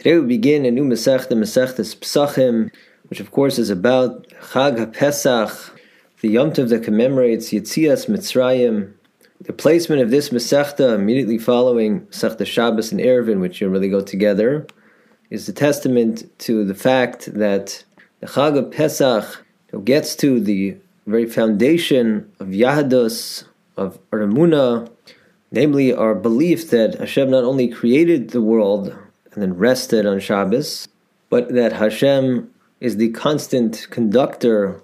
[0.00, 2.70] Today we begin a new Masechta, Masechtas Pesachim,
[3.08, 5.72] which of course is about Chag HaPesach,
[6.22, 8.94] the Yom Tov that commemorates Yetzias Mitzrayim.
[9.42, 14.66] The placement of this Masechta immediately following Masechta Shabbos and Eruvin, which really go together,
[15.28, 17.84] is a testament to the fact that
[18.20, 19.44] the Chag of Pesach
[19.84, 23.44] gets to the very foundation of Yahadus,
[23.76, 24.90] of Ramuna,
[25.52, 28.96] namely our belief that Hashem not only created the world
[29.40, 30.86] and then rested on Shabbos,
[31.30, 34.82] but that Hashem is the constant conductor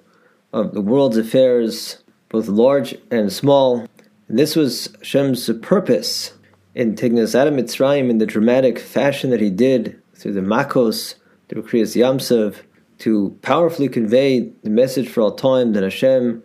[0.51, 3.87] of the world's affairs, both large and small.
[4.29, 6.33] And this was Hashem's purpose
[6.75, 10.41] in taking us out of Mitzrayim in the dramatic fashion that He did through the
[10.41, 11.17] Makos,
[11.51, 12.63] through Kriyas Yam Suf,
[13.01, 16.43] to powerfully convey the message for all time that Hashem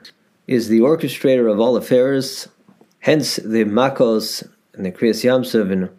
[0.47, 2.49] is the orchestrator of all affairs.
[2.99, 5.89] Hence, the Makos and the Kriyas Yam Suf and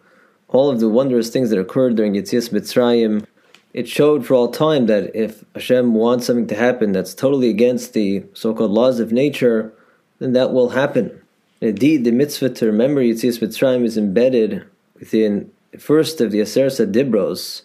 [0.52, 3.24] all of the wondrous things that occurred during Yetzias Mitzrayim,
[3.72, 7.94] it showed for all time that if Hashem wants something to happen that's totally against
[7.94, 9.72] the so-called laws of nature,
[10.18, 11.20] then that will happen.
[11.62, 14.64] Indeed, the mitzvah to remember Yetzias Mitzrayim is embedded
[14.98, 17.62] within the first of the Aser Dibros.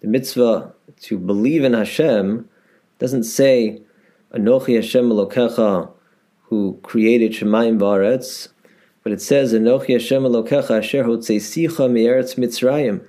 [0.00, 2.48] The mitzvah to believe in Hashem
[2.98, 3.80] doesn't say
[4.32, 5.90] Anochi Hashem Elokecha,
[6.44, 8.48] who created Shemayim Baretz,
[9.04, 13.06] but it says, Anochi Hashem Elokecha Asher Sicha Me'eretz Mitzrayim.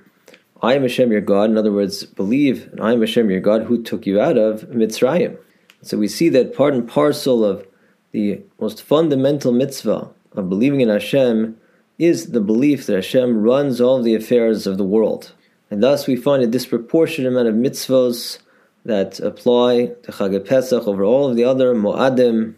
[0.62, 1.50] I am Hashem your God.
[1.50, 4.62] In other words, believe, and I am Hashem your God who took you out of
[4.68, 5.38] Mitzrayim.
[5.82, 7.66] So we see that part and parcel of
[8.12, 11.56] the most fundamental mitzvah of believing in Hashem
[11.98, 15.32] is the belief that Hashem runs all the affairs of the world.
[15.70, 18.38] And thus we find a disproportionate amount of mitzvahs
[18.84, 22.54] that apply to Chag Pesach over all of the other Mo'adim,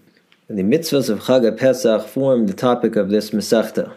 [0.57, 3.93] the mitzvahs of Chag Pesach form the topic of this Masechta.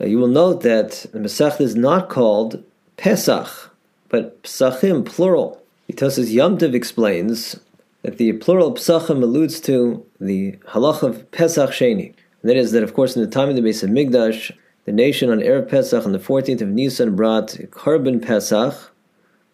[0.00, 2.64] You will note that the Masechta is not called
[2.96, 3.70] Pesach,
[4.08, 5.62] but Pesachim, plural.
[5.86, 7.60] Because Yom Tov explains
[8.00, 12.14] that the plural Pesachim alludes to the halach of Pesach Sheni.
[12.40, 14.52] And that is that, of course, in the time of the Beis Mikdash,
[14.86, 18.74] the nation on Erev Pesach on the 14th of Nisan brought korban Pesach.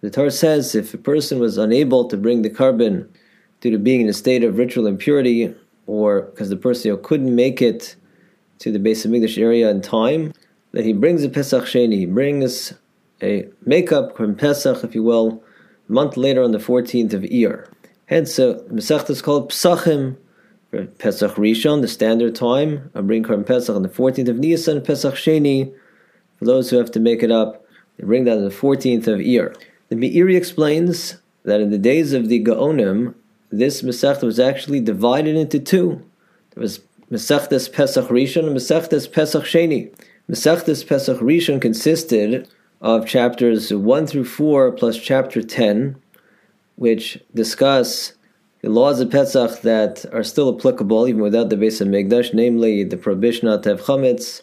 [0.00, 3.08] The Torah says if a person was unable to bring the korban
[3.60, 5.54] due to being in a state of ritual impurity,
[5.90, 7.96] or because the person couldn't make it
[8.60, 10.32] to the base of Hamikdash area in time,
[10.70, 12.72] that he brings a Pesach Sheni, he brings
[13.20, 15.42] a makeup from Pesach, if you will,
[15.88, 17.66] a month later on the 14th of Iyar.
[18.06, 20.16] Hence, uh, Masechta is called Pesachim,
[20.98, 25.14] Pesach Rishon, the standard time, I bring Korban Pesach on the 14th of Nisan, Pesach
[25.16, 25.74] Sheni,
[26.38, 27.64] for those who have to make it up,
[27.96, 29.56] they bring that on the 14th of Iyar.
[29.88, 33.14] The Meiri explains that in the days of the Gaonim,
[33.50, 36.02] this Masechta was actually divided into two.
[36.54, 36.80] There was
[37.10, 39.92] Masechtas Pesach Rishon and Masechtas Pesach Sheni.
[40.30, 42.48] Masechtas Pesach Rishon consisted
[42.80, 45.96] of chapters 1 through 4 plus chapter 10,
[46.76, 48.12] which discuss
[48.62, 52.96] the laws of Pesach that are still applicable even without the Beis Hamikdash, namely the
[52.96, 54.42] prohibition not to have chametz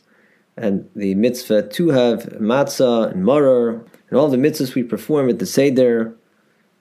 [0.57, 5.39] and the mitzvah to have matzah and maror and all the mitzvahs we perform at
[5.39, 6.15] the Seder.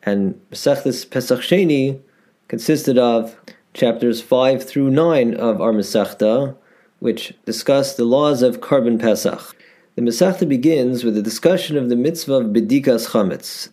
[0.03, 2.00] And Masechtas Pesach Sheni
[2.49, 3.37] consisted of
[3.75, 6.57] chapters 5 through 9 of our Masechta,
[7.01, 9.57] which discuss the laws of korban Pesach.
[9.97, 13.71] The Masechta begins with a discussion of the mitzvah of Bedikas Chametz,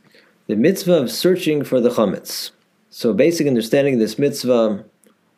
[0.47, 2.51] the mitzvah of searching for the Chametz.
[2.89, 4.83] So, basic understanding of this mitzvah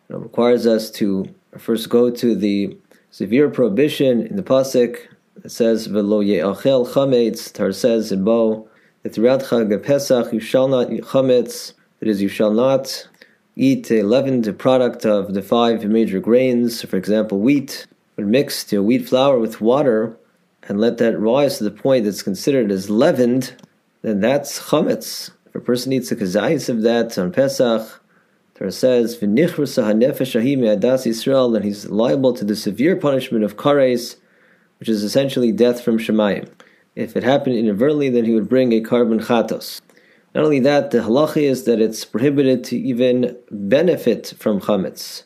[0.10, 1.26] you know, requires us to
[1.58, 2.78] first go to the
[3.12, 4.98] severe prohibition in the pasuk
[5.42, 8.68] that says "Velo ye'achel chametz." Tar says in Bo
[9.04, 11.74] that throughout Chag Pesach you shall not eat chametz.
[12.00, 13.08] That is, you shall not
[13.56, 18.84] eat a leavened product of the five major grains, for example, wheat, but mix your
[18.84, 20.18] wheat flour with water
[20.64, 23.56] and let that rise to the point that's considered as leavened,
[24.02, 25.32] then that's chametz.
[25.48, 28.02] If a person eats a kazayis of that on Pesach,
[28.56, 29.18] Torah says,
[31.06, 34.16] Yisrael, then he's liable to the severe punishment of kares,
[34.80, 36.50] which is essentially death from Shemayim.
[36.96, 39.82] If it happened inadvertently, then he would bring a korban chatos.
[40.36, 45.24] Not only that, the halacha is that it's prohibited to even benefit from chametz.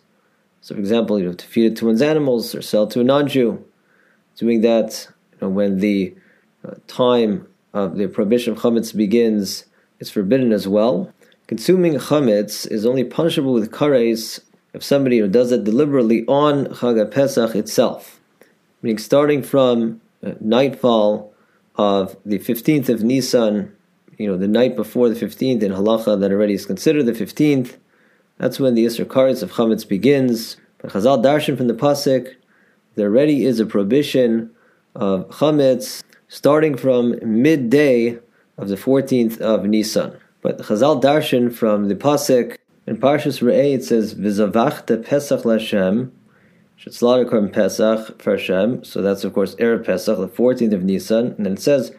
[0.61, 3.03] So, for example, you know, to feed it to one's animals or sell to a
[3.03, 3.65] non-Jew.
[4.37, 6.15] Doing that you know, when the
[6.63, 9.65] uh, time of the prohibition of chametz begins
[9.99, 11.11] is forbidden as well.
[11.47, 14.41] Consuming chametz is only punishable with kares
[14.75, 18.19] if somebody who does it deliberately on Chag Pesach itself,
[18.83, 21.33] meaning starting from uh, nightfall
[21.75, 23.75] of the 15th of Nisan
[24.19, 27.77] you know, the night before the 15th in halacha that already is considered the 15th,
[28.37, 30.57] that's when the Isser Karetz of Chametz begins.
[30.77, 32.35] But Chazal Darshan from the Pasuk,
[32.95, 34.51] there already is a prohibition
[34.93, 38.19] of Chametz starting from midday
[38.57, 40.15] of the 14th of Nisan.
[40.41, 46.11] But Chazal Darshan from the Pasuk in Parshas Re'eh it says, V'zavachta Pesach Lashem,
[46.75, 48.83] should slaughter Korban Pesach for Hashem.
[48.83, 51.33] So that's of course Erev Pesach, the 14th of Nisan.
[51.37, 51.93] And then it says,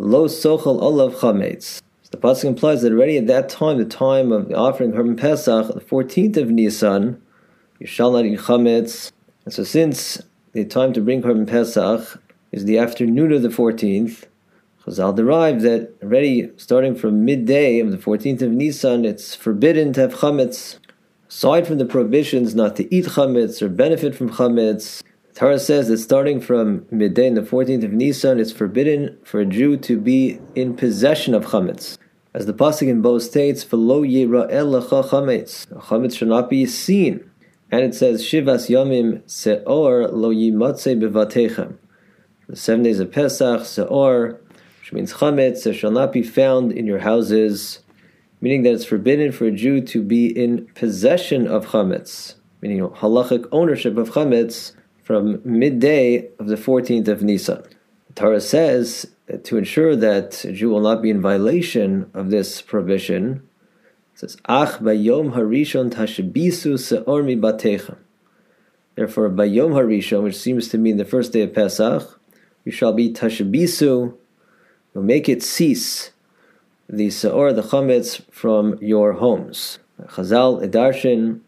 [0.00, 1.82] Lo Sochel Olav Chametz.
[2.12, 5.80] The Pasuk implies that already at that time, the time of offering Korban Pesach, the
[5.80, 7.20] 14th of Nisan,
[7.80, 9.10] you shall not eat Chametz.
[9.44, 10.22] And so since
[10.52, 12.22] the time to bring Korban Pesach
[12.52, 14.26] is the afternoon of the 14th,
[14.86, 20.02] Chazal derive that already starting from midday of the 14th of Nisan, it's forbidden to
[20.02, 20.78] have chametz.
[21.28, 25.02] Aside from the prohibitions not to eat chametz or benefit from chametz,
[25.38, 29.46] Torah says that starting from midday in the 14th of Nisan, it's forbidden for a
[29.46, 31.96] Jew to be in possession of chametz.
[32.34, 37.20] As the pasuk in Bo states, "V'lo yera'eh lecha chametz," chametz shall not be seen.
[37.70, 41.74] And it says, "Shivas yomim seor lo yimatze bevatechem."
[42.48, 44.38] The seven days of Pesach, seor
[44.80, 47.78] which means chametz shall not be found in your houses,
[48.40, 53.46] meaning that it's forbidden for a Jew to be in possession of chametz, meaning halachic
[53.52, 54.72] ownership of chametz
[55.08, 57.62] from midday of the 14th of Nisan.
[58.08, 62.28] The Torah says that to ensure that a Jew will not be in violation of
[62.28, 63.42] this prohibition,
[64.12, 67.96] it says, Ach bayom harishon tashbisu seor mi batechem.
[68.96, 72.20] Therefore, bayom harishon, which seems to mean the first day of Pesach,
[72.66, 74.14] you shall be tashbisu,
[74.94, 76.10] You'll make it cease
[76.86, 79.78] the Sa'or, the Chametz, from your homes.
[80.02, 81.40] Chazal Edarshin,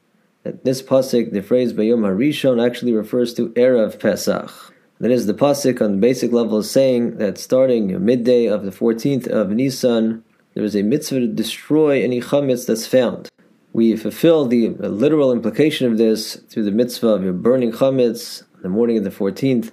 [0.43, 4.51] this pasuk, the phrase Bayom Harishon, actually refers to Erev Pesach.
[4.99, 8.71] That is, the pasuk on the basic level is saying that starting midday of the
[8.71, 13.29] 14th of Nisan, there is a mitzvah to destroy any chametz that's found.
[13.73, 18.69] We fulfill the literal implication of this through the mitzvah of burning chametz on the
[18.69, 19.73] morning of the 14th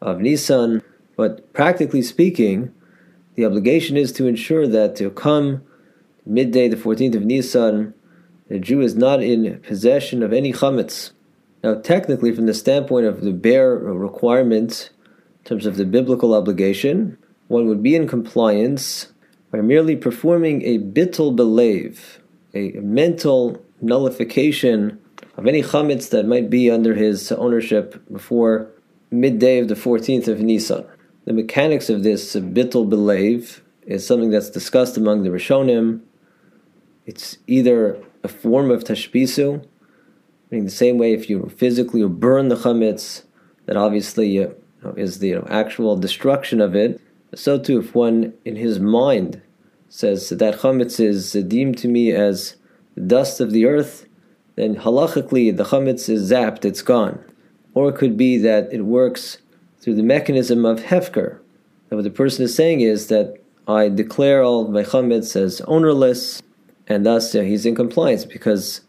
[0.00, 0.82] of Nisan,
[1.16, 2.72] but practically speaking,
[3.34, 5.62] the obligation is to ensure that to come
[6.24, 7.94] midday, the 14th of Nisan,
[8.52, 11.12] the Jew is not in possession of any chametz.
[11.64, 14.90] Now, technically, from the standpoint of the bare requirement,
[15.38, 17.16] in terms of the biblical obligation,
[17.48, 19.10] one would be in compliance
[19.50, 22.18] by merely performing a bittul belev,
[22.52, 25.00] a mental nullification
[25.38, 28.70] of any chametz that might be under his ownership before
[29.10, 30.84] midday of the 14th of Nisan.
[31.24, 36.02] The mechanics of this bittul belev is something that's discussed among the Rishonim.
[37.06, 39.64] It's either a form of tashbisu,
[40.50, 43.22] meaning the same way if you physically burn the chametz,
[43.66, 44.48] that obviously uh,
[44.96, 47.00] is the you know, actual destruction of it.
[47.34, 49.40] So too, if one in his mind
[49.88, 52.56] says that chametz is deemed to me as
[53.06, 54.06] dust of the earth,
[54.56, 57.22] then halachically the chametz is zapped, it's gone.
[57.74, 59.38] Or it could be that it works
[59.80, 61.38] through the mechanism of hefker.
[61.90, 66.42] And what the person is saying is that I declare all my chametz as ownerless,
[66.92, 68.82] and thus he's in compliance because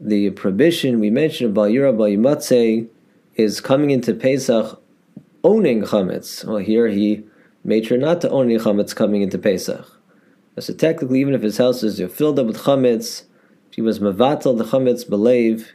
[0.00, 2.88] the prohibition we mentioned about Yura Yimatze
[3.34, 4.80] is coming into Pesach
[5.42, 6.44] owning chametz.
[6.44, 7.24] Well, here he
[7.62, 9.86] made sure not to own any chametz coming into Pesach.
[10.58, 13.24] So technically, even if his house is filled up with chametz,
[13.70, 15.66] he was mavatal the chametz belev,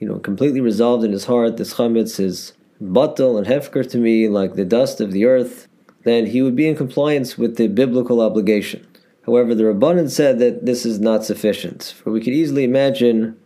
[0.00, 2.52] you know, completely resolved in his heart, this chametz is
[2.82, 5.68] batal and hefker to me like the dust of the earth,
[6.04, 8.86] then he would be in compliance with the biblical obligation.
[9.28, 13.36] However, the Rabbanan said that this is not sufficient, for we could easily imagine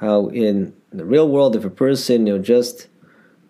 [0.00, 2.88] how in the real world, if a person you know, just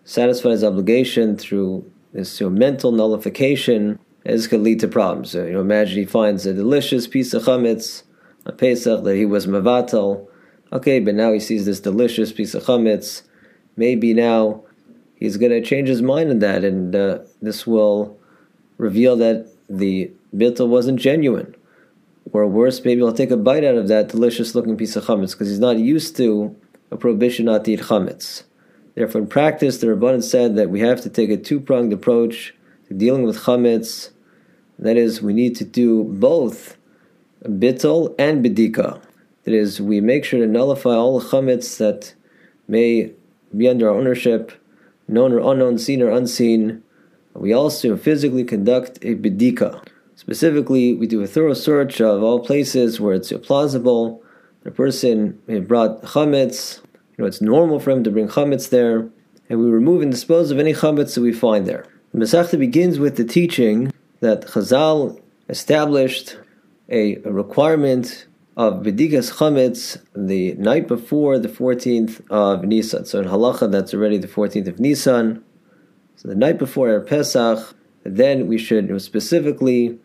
[0.04, 5.30] satisfies his obligation through this you know, mental nullification, this could lead to problems.
[5.30, 8.02] So, you know, imagine he finds a delicious piece of chametz
[8.44, 10.28] a Pesach that he was mavatal.
[10.74, 13.22] Okay, but now he sees this delicious piece of chametz.
[13.78, 14.62] Maybe now
[15.14, 18.18] he's going to change his mind on that, and uh, this will
[18.76, 21.54] reveal that the bittul wasn't genuine.
[22.32, 25.32] Or worse, maybe he'll take a bite out of that delicious looking piece of chametz
[25.32, 26.56] because he's not used to
[26.90, 28.44] a prohibition not to eat chametz.
[28.94, 32.54] Therefore, in practice, the Rabbanan said that we have to take a two pronged approach
[32.88, 34.10] to dealing with chametz.
[34.78, 36.76] That is, we need to do both
[37.44, 39.00] bittul and bedika.
[39.44, 42.14] That is, we make sure to nullify all the chametz that
[42.68, 43.12] may
[43.56, 44.52] be under our ownership
[45.08, 46.82] known or unknown, seen or unseen.
[47.34, 49.84] We also physically conduct a bedika.
[50.22, 54.22] Specifically, we do a thorough search of all places where it's plausible.
[54.62, 56.80] The person brought chametz.
[57.18, 59.10] You know, it's normal for him to bring chametz there,
[59.48, 61.86] and we remove and dispose of any chametz that we find there.
[62.14, 66.38] The Masechta begins with the teaching that Chazal established
[66.88, 73.04] a, a requirement of Bedikas Chametz the night before the 14th of Nisan.
[73.06, 75.42] So in Halacha, that's already the 14th of Nisan.
[76.14, 77.74] So the night before our Pesach,
[78.04, 79.98] then we should specifically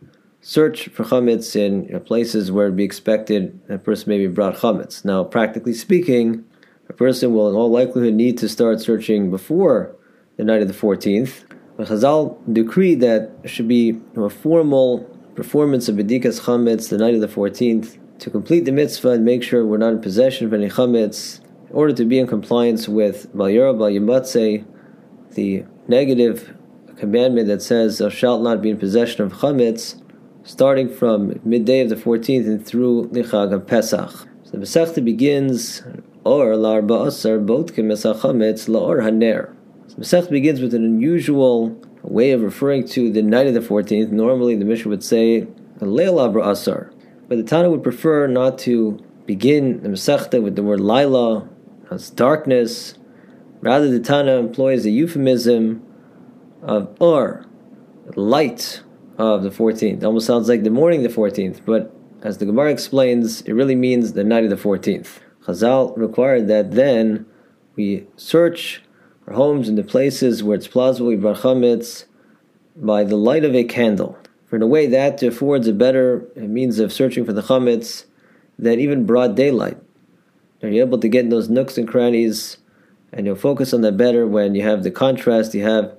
[0.47, 4.55] search for chametz in you know, places where it'd be expected a person maybe brought
[4.55, 5.03] chametz.
[5.03, 6.45] Now, practically speaking,
[6.87, 9.93] a person will in all likelihood need to start searching before
[10.37, 11.43] the night of the 14th.
[11.75, 14.99] But Chazal decreed that should be you know, a formal
[15.35, 19.43] performance of Bedikas Chametz the night of the 14th to complete the mitzvah and make
[19.43, 23.29] sure we're not in possession of any Chametz in order to be in compliance with
[23.35, 24.65] Valyara Valyamatze,
[25.31, 26.55] the negative
[26.95, 30.01] commandment that says, Thou shalt not be in possession of Chametz,
[30.47, 34.09] starting from midday of the 14th and through Lichag of Pesach.
[34.45, 35.83] So the Masechta begins,
[36.23, 39.53] Or Larba Asar Botke Mesach Chametz Laor Haner.
[39.89, 44.09] The Masechta begins with an unusual way of referring to the night of the 14th.
[44.11, 45.47] Normally the Mishnah would say,
[45.79, 46.91] Leil Arba Asar.
[47.27, 51.49] But the Tana would prefer not to begin the Masechta with the word Laila,
[51.91, 52.93] as darkness.
[53.59, 55.85] Rather, the Tana employs a euphemism
[56.61, 57.45] of Or,
[58.15, 58.81] light
[59.17, 59.97] of the 14th.
[59.97, 63.75] It almost sounds like the morning the 14th, but as the Gemara explains, it really
[63.75, 65.19] means the night of the 14th.
[65.45, 67.25] Chazal required that then
[67.75, 68.81] we search
[69.27, 72.05] our homes and the places where it's plausible we brought chametz
[72.75, 74.17] by the light of a candle.
[74.45, 78.05] For in a way that affords a better means of searching for the chametz
[78.57, 79.77] than even broad daylight.
[80.61, 82.57] You're able to get in those nooks and crannies,
[83.11, 85.95] and you'll focus on that better when you have the contrast, you have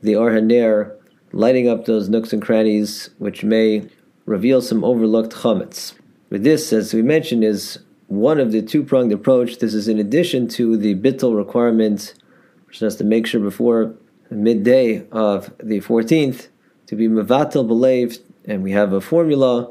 [0.00, 0.30] the Or
[1.32, 3.88] lighting up those nooks and crannies, which may
[4.26, 5.94] reveal some overlooked chametz.
[6.30, 9.58] But this, as we mentioned, is one of the two pronged approach.
[9.58, 12.14] This is in addition to the bittul requirement,
[12.66, 13.94] which has to make sure before
[14.30, 16.48] midday of the 14th
[16.86, 19.70] to be mevatel believed, and we have a formula,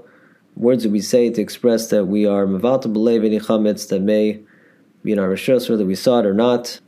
[0.55, 4.39] words that we say to express that we are mevatel believe any chametz that may
[5.03, 6.79] be in our rishos, whether we saw it or not.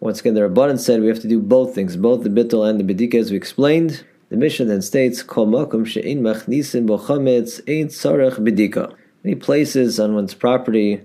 [0.00, 2.78] Once again, the Rabbanan said we have to do both things, both the bittul and
[2.78, 4.04] the bedika, as we explained.
[4.28, 8.92] The Mishnah then states, "Kol makom she'in machnisin bo chametz ein tzarech bedika."
[9.24, 11.02] Any places on one's property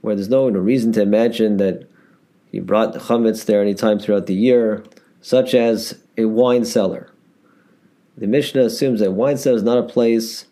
[0.00, 1.84] where there's no, reason to imagine that
[2.50, 4.82] he brought chametz there any time throughout the year,
[5.20, 7.08] such as a wine cellar.
[8.18, 10.46] The Mishnah assumes that wine cellar is not a place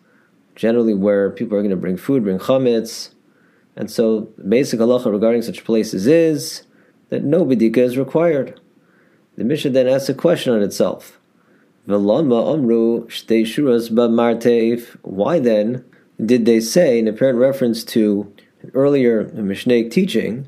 [0.55, 3.09] generally where people are going to bring food, bring chametz,
[3.75, 6.63] and so the basic halacha regarding such places is
[7.09, 8.59] that no bedika is required.
[9.37, 11.19] The Mishnah then asks a question on itself.
[11.87, 13.07] Velama Amru.
[15.01, 15.85] Why then
[16.23, 20.47] did they say, in apparent reference to an earlier Mishnaic teaching,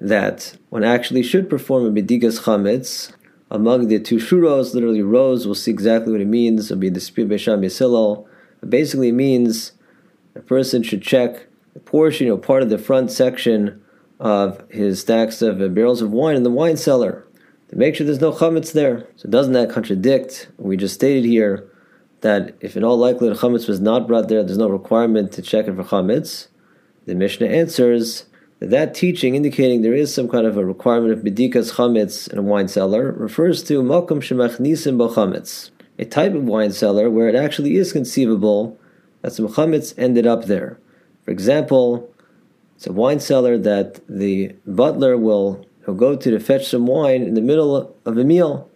[0.00, 3.12] that one actually should perform a Bedikas Chametz
[3.50, 6.70] among the two shuros, literally rows, we'll see exactly what it means.
[6.70, 8.26] It'll be the Spir Besham Yasilal.
[8.62, 9.72] It basically means
[10.34, 13.82] a person should check a portion, know, part of the front section
[14.20, 17.24] of his stacks of barrels of wine in the wine cellar
[17.68, 19.06] to make sure there's no chametz there.
[19.16, 20.48] So doesn't that contradict?
[20.56, 21.70] We just stated here
[22.20, 25.68] that if in all likelihood chametz was not brought there, there's no requirement to check
[25.68, 26.48] it for chametz.
[27.06, 28.26] The Mishnah answers
[28.58, 32.38] that that teaching, indicating there is some kind of a requirement of bedikas chametz in
[32.38, 37.34] a wine cellar, refers to makom shemachnisim chametz, a type of wine cellar where it
[37.34, 38.78] actually is conceivable
[39.22, 40.78] that some chametz ended up there.
[41.24, 42.12] For example,
[42.76, 47.22] it's a wine cellar that the butler will he'll go to to fetch some wine
[47.22, 48.70] in the middle of a meal.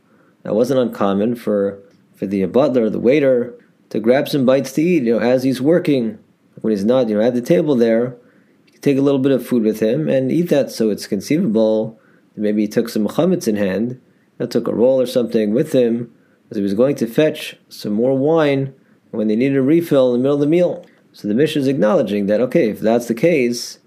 [0.44, 1.78] That wasn't uncommon for
[2.14, 3.54] for the butler, the waiter,
[3.90, 5.02] to grab some bites to eat.
[5.02, 6.18] You know, as he's working,
[6.62, 8.16] when he's not, you know, at the table there,
[8.64, 10.70] he take a little bit of food with him and eat that.
[10.70, 12.00] So it's conceivable
[12.34, 14.00] that maybe he took some chametz in hand,
[14.38, 16.14] and took a roll or something with him
[16.50, 18.74] as he was going to fetch some more wine
[19.10, 20.86] when they needed a refill in the middle of the meal.
[21.12, 23.80] So the Mishnah is acknowledging that okay, if that's the case,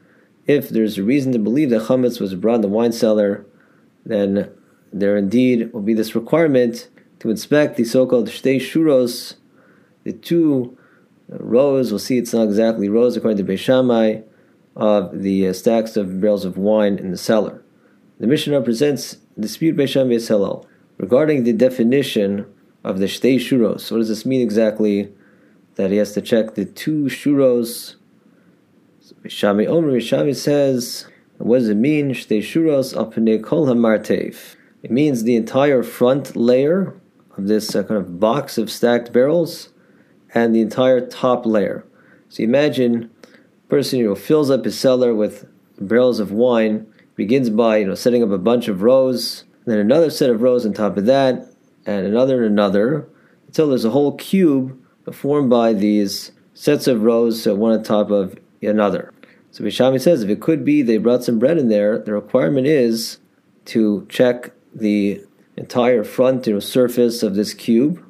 [0.48, 3.46] if there's a reason to believe that chametz was brought in the wine cellar,
[4.06, 4.52] then
[4.94, 9.36] there indeed will be this requirement to inspect the so-called shtei shuros,
[10.04, 10.78] the two
[11.28, 11.92] rows.
[11.92, 14.22] We'll see it's not exactly rows according to Beis Shammai
[14.76, 17.64] of the uh, stacks of barrels of wine in the cellar.
[18.20, 22.46] The Mishnah presents dispute Beis Shammai Hillel regarding the definition
[22.84, 23.92] of the shtei shuros.
[23.92, 25.12] What does this mean exactly?
[25.76, 27.96] That he has to check the two shuros
[29.28, 31.08] Shammai Omer Shammai says,
[31.38, 32.14] what does it mean?
[33.44, 33.70] Kol.
[33.70, 37.00] It means the entire front layer
[37.38, 39.70] of this uh, kind of box of stacked barrels
[40.34, 41.86] and the entire top layer.
[42.30, 45.46] So imagine a person you know fills up his cellar with
[45.80, 50.10] barrels of wine, begins by you know setting up a bunch of rows, then another
[50.10, 51.48] set of rows on top of that,
[51.86, 53.08] and another and another,
[53.48, 54.80] until there's a whole cube
[55.12, 59.14] formed by these sets of rows, so one on top of another.
[59.52, 62.14] So Beis Shammai says if it could be they brought some bread in there, the
[62.14, 63.20] requirement is
[63.66, 65.24] to check the
[65.58, 68.04] entire front you know, surface of this cube.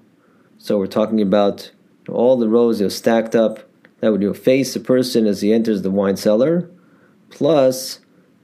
[0.57, 1.71] So we're talking about
[2.09, 3.59] all the rows you're stacked up
[3.99, 6.69] that would you know, face the person as he enters the wine cellar,
[7.29, 7.99] plus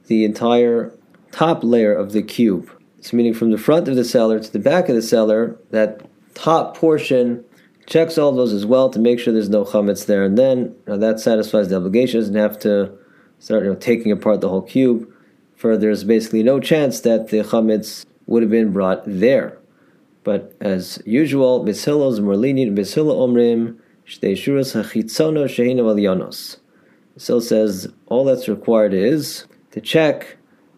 [0.06, 0.92] the entire
[1.30, 2.70] top layer of the cube.
[3.00, 6.02] So meaning from the front of the cellar to the back of the cellar, that
[6.34, 7.44] top portion
[7.86, 11.20] checks all those as well to make sure there's no chametz there, and then that
[11.20, 12.20] satisfies the obligation.
[12.20, 12.92] Doesn't have to
[13.38, 15.08] start you know, taking apart the whole cube.
[15.56, 19.58] For there's basically no chance that the chametz would have been brought there.
[20.24, 22.76] But as usual, Beis Hillel is more lenient.
[22.76, 26.58] Beis Hillel omrim shtei shuras hachitzono shehina valyonos.
[27.16, 30.36] Beis Hillel says all that's required is to check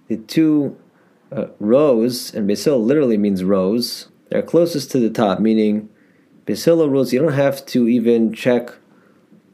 [0.08, 0.76] the two
[1.32, 4.08] uh, rows, and Beis Hillel literally means rows.
[4.30, 5.88] They're closest to the top, meaning
[6.46, 8.70] Beis Hillel rules you don't have to even check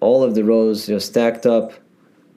[0.01, 1.73] all of the rows you know, stacked up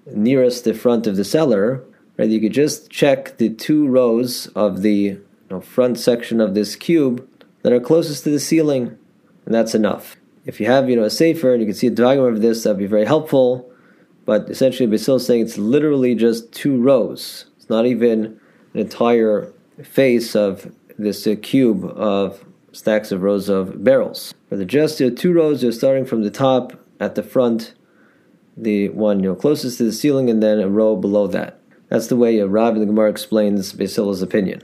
[0.06, 1.84] nearest the front of the cellar.
[2.18, 2.30] Right?
[2.30, 6.76] You could just check the two rows of the you know, front section of this
[6.76, 7.28] cube
[7.64, 8.98] that are closest to the ceiling,
[9.46, 10.18] and that's enough.
[10.46, 12.64] If you have, you know, a sefer and you can see a diagram of this,
[12.64, 13.72] that'd be very helpful.
[14.26, 17.46] But essentially, Beis Hillel is saying it's literally just two rows.
[17.58, 18.40] It's not even
[18.74, 19.52] an entire
[19.84, 24.34] face of this uh, cube of stacks of rows of barrels.
[24.54, 27.74] For the just uh, two rows, You're starting from the top at the front,
[28.56, 31.60] the one you know closest to the ceiling, and then a row below that.
[31.90, 34.62] That's the way Rav in the Gemara explains Beis Hillel's opinion.